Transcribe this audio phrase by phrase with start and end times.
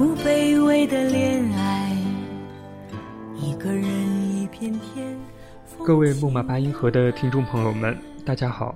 [0.00, 1.94] 不卑微的恋爱。
[3.36, 3.84] 一个人
[4.34, 5.14] 一片天。
[5.84, 8.74] 各位木马八音盒的听众朋友们，大家好，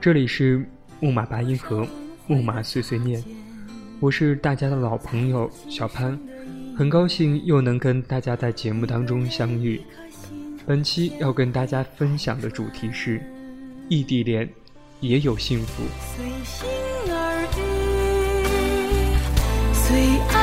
[0.00, 0.68] 这里是
[0.98, 1.86] 木马八音盒，
[2.26, 3.22] 木马碎碎念，
[4.00, 6.18] 我是大家的老朋友小潘，
[6.76, 9.80] 很高兴又能跟大家在节目当中相遇。
[10.66, 13.22] 本期要跟大家分享的主题是
[13.88, 14.48] 异地恋
[14.98, 15.84] 也有幸福。
[16.16, 16.68] 随心
[17.14, 17.62] 而遇，
[19.72, 20.37] 随爱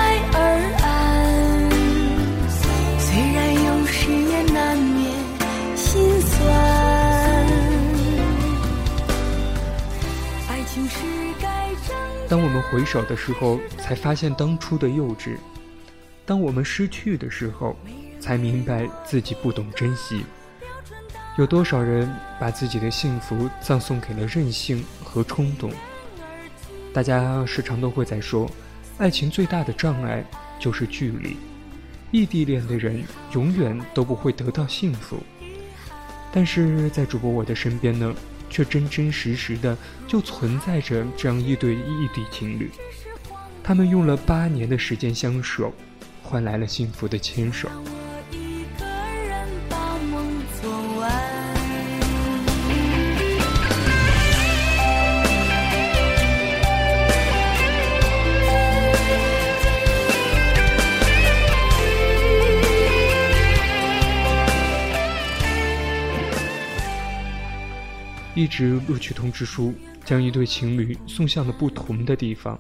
[12.28, 15.38] 当我们回首的时候，才发现当初的幼稚；
[16.26, 17.76] 当我们失去的时候，
[18.20, 20.26] 才明白自己不懂珍惜。
[21.38, 25.72] 有多少人把自己的幸福葬送给了任性和冲动？
[26.94, 28.50] 大家时常都会在说，
[28.98, 30.24] 爱情最大的障碍
[30.60, 31.38] 就是距离。
[32.12, 35.18] 异地恋的人永远都不会得到幸福。
[36.32, 38.16] 但是在主播我的身边呢，
[38.50, 42.70] 却真真实实的就存在着这样一对异地情侣，
[43.64, 45.74] 他们用了八年的时间相守，
[46.22, 47.70] 换来了幸福的牵手。
[68.36, 69.74] 一纸录取通知书
[70.04, 72.60] 将一对情侣送向了不同的地方。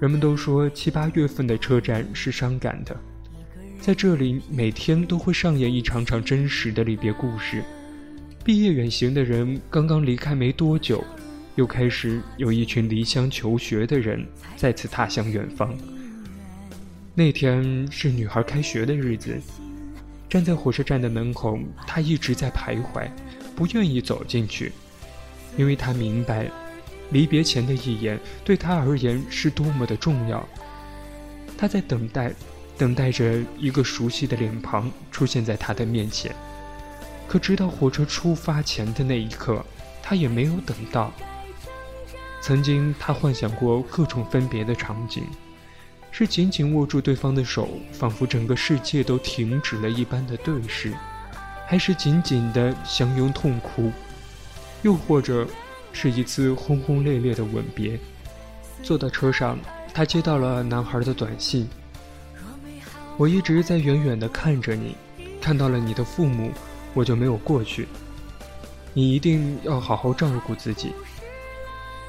[0.00, 2.94] 人们都说七八月份的车站是伤感的，
[3.80, 7.62] 在这里每天都会上演一场场真实的离别故事。
[8.44, 11.02] 毕业远行的人刚刚离开没多久，
[11.54, 14.26] 又开始有一群离乡求学的人
[14.56, 15.72] 再次踏向远方。
[17.14, 19.40] 那天是女孩开学的日子，
[20.28, 23.08] 站在火车站的门口，她一直在徘徊。
[23.54, 24.72] 不愿意走进去，
[25.56, 26.50] 因为他明白，
[27.10, 30.46] 离别前的一眼对他而言是多么的重要。
[31.56, 32.32] 他在等待，
[32.76, 36.34] 等待着一个熟悉的脸庞出现在他的面前。
[37.28, 39.64] 可直到火车出发前的那一刻，
[40.02, 41.12] 他也没有等到。
[42.40, 45.24] 曾经，他幻想过各种分别的场景，
[46.10, 50.92] 是紧紧握住对方的手，仿佛整个世界都停止了一般的对视。
[51.66, 53.90] 还是紧紧的相拥痛哭，
[54.82, 55.46] 又或者
[55.92, 57.98] 是一次轰轰烈烈的吻别。
[58.82, 59.58] 坐到车上，
[59.92, 61.68] 他接到了男孩的短信
[63.16, 64.96] ：“我一直在远远的看着你，
[65.40, 66.52] 看到了你的父母，
[66.92, 67.88] 我就没有过去。
[68.92, 70.92] 你一定要好好照顾自己。”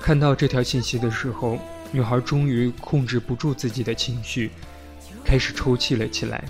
[0.01, 1.57] 看到这条信息的时候，
[1.91, 4.51] 女孩终于控制不住自己的情绪，
[5.23, 6.43] 开始抽泣了起来。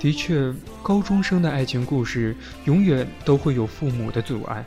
[0.00, 0.50] 的确，
[0.82, 2.34] 高中生的爱情故事
[2.64, 4.64] 永远都会有父母的阻碍，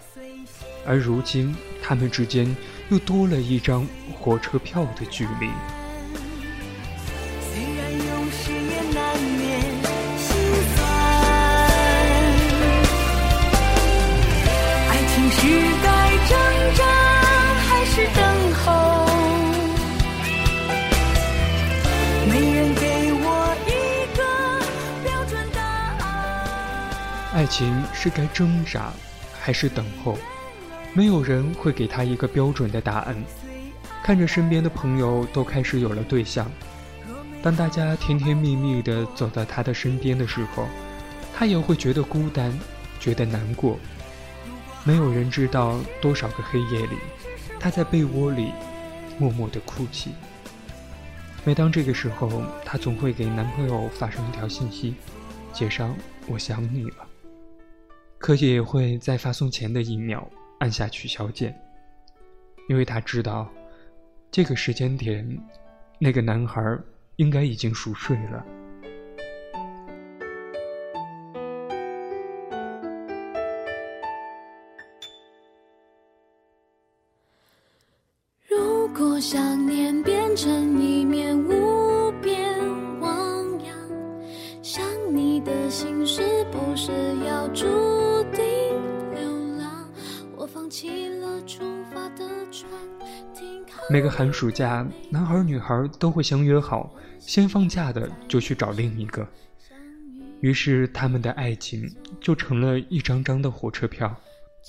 [0.86, 2.56] 而如今他们之间
[2.90, 3.84] 又多了一张
[4.14, 5.50] 火车票的距离。
[27.34, 28.94] 爱情是该挣扎
[29.42, 30.16] 还是等候？
[30.94, 33.16] 没有人会给他一个标准的答案。
[34.04, 36.52] 看着身边的朋友都开始有了对象，
[37.42, 40.68] 当大家甜甜蜜蜜地走到他的身边的时候，
[41.36, 42.54] 他也会觉得孤单，
[43.00, 43.80] 觉得难过。
[44.84, 46.98] 没有人知道多少个黑夜里，
[47.60, 48.52] 他在被窝里
[49.18, 50.12] 默默地哭泣。
[51.44, 54.94] 每当这个时候，她总会给男朋友发上一条信息，
[55.52, 55.96] 写上
[56.28, 57.08] “我想你了”，
[58.24, 60.26] 可姐也会在发送前的一秒
[60.60, 61.54] 按下取消键
[62.70, 63.52] 因为她知道
[64.32, 65.28] 这个时间点
[66.00, 66.80] 那个男孩
[67.18, 68.46] 应该已经熟睡了。
[78.48, 82.58] 如果想念变成一面无边
[83.02, 83.78] 汪洋
[84.62, 84.82] 想
[85.14, 86.92] 你的心是不是
[87.26, 88.03] 要住
[93.90, 99.28] 每个寒暑假，男孩女孩都会相约好，先放假的就去找另一个。
[100.40, 101.88] 于是，他们的爱情
[102.20, 104.16] 就成了一张张的火车票。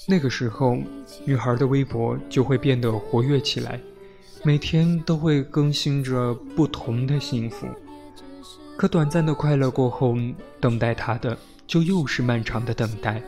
[0.07, 0.77] 那个时候，
[1.25, 3.81] 女孩的微博就会变得活跃起来，
[4.43, 7.67] 每天都会更新着不同的幸福。
[8.77, 10.17] 可短暂的快乐过后，
[10.61, 13.23] 等待她的就又是漫长的等待。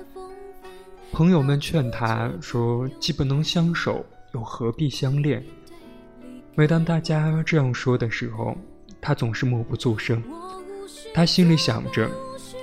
[1.12, 5.44] 朋友们劝她说：“既不能相守，又何必相恋？”
[6.54, 8.56] 每当大家这样说的时候，
[9.00, 10.22] 她总是默不作声。
[11.14, 12.10] 她心里想着。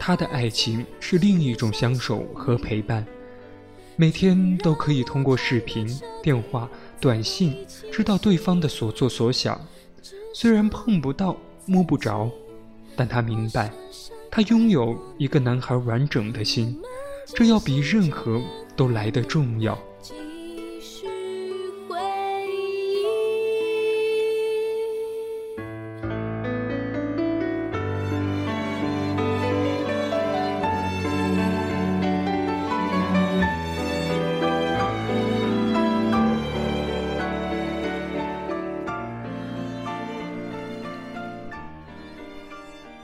[0.05, 3.05] 他的爱情是另一种相守和陪伴，
[3.95, 5.87] 每天都可以通过视频、
[6.21, 6.69] 电话、
[6.99, 7.55] 短信
[7.89, 9.57] 知道对方的所作所想。
[10.33, 12.29] 虽然碰不到、摸不着，
[12.97, 13.71] 但他明白，
[14.29, 16.77] 他拥有一个男孩完整的心，
[17.27, 18.41] 这要比任何
[18.75, 19.77] 都来得重要。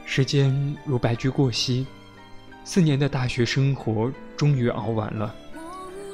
[0.05, 1.87] 时间如白驹过隙，
[2.71, 5.33] 四年的大学生活终于熬完了。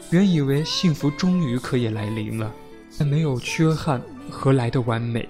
[0.09, 2.49] 原以为幸福终于可以来临了，
[2.97, 5.27] 但没有缺憾，何来的完美？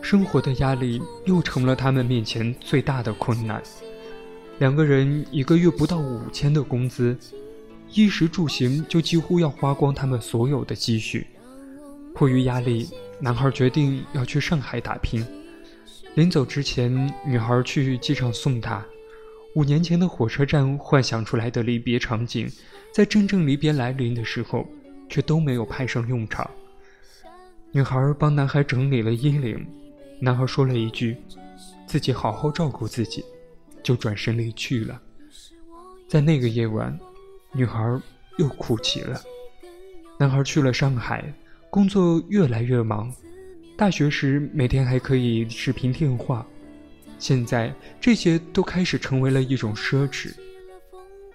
[0.00, 3.62] 生活的压力又成了他们面前最大的困难。
[4.60, 7.14] 两个人一个月不到五千的工资，
[7.92, 11.26] 衣食住行就几乎要花光他们所有的积蓄。
[12.14, 12.88] 迫于压力，
[13.20, 15.22] 男孩决定要去上海打拼。
[16.14, 18.82] 临走之前，女孩去机场送他。
[19.54, 22.48] 五年前的火车站幻想出来的离别场景，
[22.94, 24.66] 在真正离别来临的时候，
[25.08, 26.48] 却都没有派上用场。
[27.72, 29.66] 女孩帮男孩整理了衣领，
[30.20, 31.16] 男孩说了一句
[31.84, 33.24] ：“自己好好照顾自己”，
[33.82, 35.00] 就转身离去了。
[36.08, 36.96] 在那个夜晚，
[37.52, 38.00] 女孩
[38.38, 39.20] 又哭泣了。
[40.18, 41.32] 男孩去了上海，
[41.70, 43.12] 工作越来越忙。
[43.76, 46.46] 大学时每天还可以视频电话，
[47.20, 50.34] 现在这些都开始成为了一种奢侈。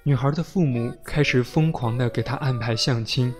[0.03, 3.33] 女孩的父母开始疯狂地给她安排相亲，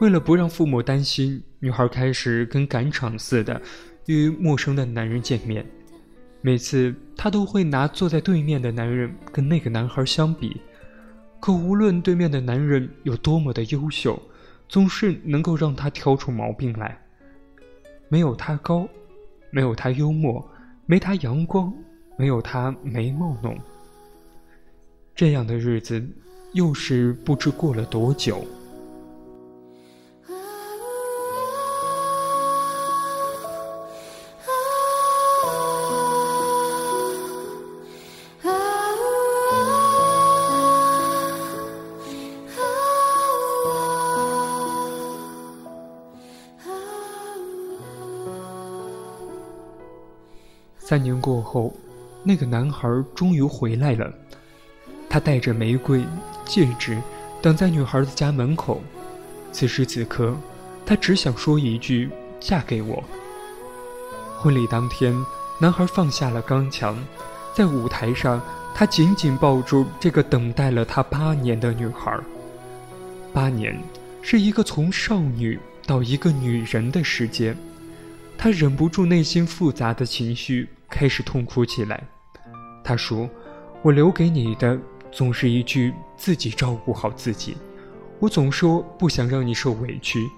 [0.00, 3.60] 为了不让父母担心，女孩开始跟赶场似的
[4.06, 5.66] 与陌生的男人见面。
[6.40, 10.60] 每次她都会拿坐在对面的男人跟那个男孩相比，
[11.40, 14.22] 可无论对面的男人有多么的优秀，
[14.68, 17.00] 总是能够让她挑出毛病来。
[18.08, 18.88] 没有他高，
[19.50, 20.42] 没有他幽默，
[20.90, 21.70] 没他阳光，
[22.16, 23.54] 没有他眉毛浓。
[25.14, 26.02] 这样的日子，
[26.54, 28.42] 又是不知过了多久。
[50.88, 51.70] 三年过后，
[52.24, 54.10] 那个男孩终于回来了。
[55.06, 56.02] 他带着玫瑰、
[56.46, 56.98] 戒指，
[57.42, 58.80] 等在女孩的家门口。
[59.52, 60.34] 此时此刻，
[60.86, 62.08] 他只想说一句
[62.40, 63.04] ：“嫁给我。”
[64.40, 65.14] 婚礼当天，
[65.60, 66.96] 男孩放下了刚强，
[67.54, 68.40] 在舞台上，
[68.74, 72.18] 他紧紧抱住这个等待了他八年的女孩。
[73.34, 73.78] 八年，
[74.22, 77.54] 是一个从少女到一个女人的时间。
[78.38, 80.66] 他忍不住内心复杂的情绪。
[80.90, 82.02] 开始痛哭起来，
[82.82, 83.28] 他说
[83.82, 84.78] ：“我留给你的
[85.12, 87.56] 总是一句自己照顾好自己。
[88.18, 90.28] 我总说不想让你受委屈，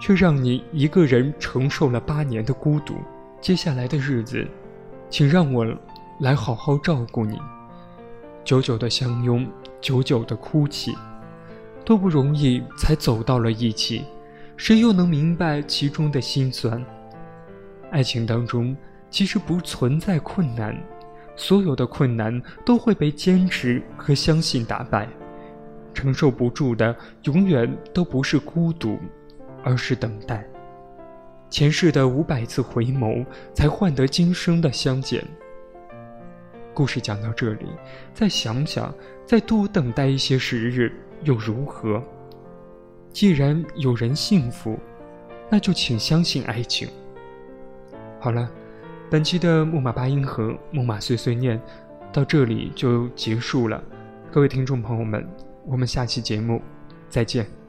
[0.00, 2.94] 却让你一个人承受了八年的孤独。
[3.40, 4.46] 接下来的日子，
[5.10, 5.66] 请让我
[6.20, 7.38] 来好好照顾你。”
[8.42, 9.46] 久久的相拥，
[9.80, 10.96] 久久的哭泣，
[11.84, 14.04] 多不容易才走到了一起，
[14.56, 16.82] 谁又能明白其中的辛酸？
[17.90, 18.74] 爱情当中。
[19.10, 20.76] 其实不存在困难，
[21.36, 25.08] 所有的困难都会被坚持和相信打败。
[25.92, 28.98] 承受不住的，永远都不是孤独，
[29.64, 30.46] 而是等待。
[31.50, 35.22] 前世的五百次回眸，才换得今生的相见。
[36.72, 37.66] 故事讲到这里，
[38.14, 38.94] 再想想，
[39.26, 40.92] 再多等待一些时日
[41.24, 42.00] 又如何？
[43.12, 44.78] 既然有人幸福，
[45.50, 46.88] 那就请相信爱情。
[48.20, 48.48] 好了，
[49.10, 51.60] 本期的木马八音盒木马碎碎念
[52.12, 53.82] 到这里就结束了。
[54.30, 55.28] 各位听众朋友们，
[55.66, 56.62] 我们下期节目
[57.08, 57.59] 再见。